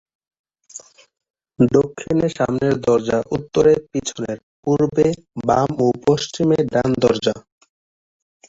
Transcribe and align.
দক্ষিণে 1.59 2.27
সামনের 2.37 2.75
দরজা, 2.79 3.17
উত্তরে 3.31 3.73
পিছনের, 3.91 4.37
পূর্বে 4.63 5.07
বাম 5.47 5.69
ও 5.79 5.87
পশ্চিমে 6.05 6.59
ডান 6.71 6.89
দরজা। 7.01 7.35